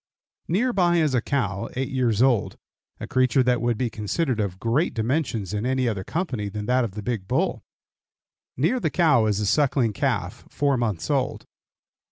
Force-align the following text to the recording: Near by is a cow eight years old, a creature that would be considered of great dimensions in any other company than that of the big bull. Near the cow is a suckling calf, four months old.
Near 0.47 0.73
by 0.73 0.95
is 0.97 1.13
a 1.13 1.21
cow 1.21 1.69
eight 1.75 1.89
years 1.91 2.23
old, 2.23 2.57
a 2.99 3.05
creature 3.05 3.43
that 3.43 3.61
would 3.61 3.77
be 3.77 3.91
considered 3.91 4.39
of 4.39 4.57
great 4.59 4.95
dimensions 4.95 5.53
in 5.53 5.63
any 5.63 5.87
other 5.87 6.03
company 6.03 6.49
than 6.49 6.65
that 6.65 6.83
of 6.83 6.95
the 6.95 7.03
big 7.03 7.27
bull. 7.27 7.61
Near 8.57 8.79
the 8.79 8.89
cow 8.89 9.27
is 9.27 9.39
a 9.39 9.45
suckling 9.45 9.93
calf, 9.93 10.43
four 10.49 10.75
months 10.75 11.11
old. 11.11 11.45